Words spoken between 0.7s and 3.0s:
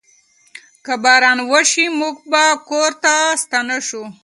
که باران وشي، موږ به کور